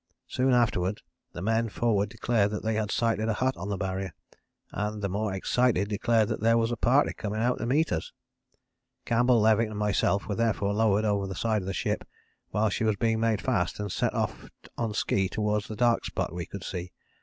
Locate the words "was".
6.57-6.71, 12.83-12.95